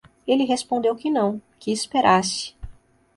Ele 0.27 0.45
respondeu 0.45 0.95
que 0.95 1.11
não, 1.11 1.39
que 1.59 1.71
esperasse. 1.71 2.55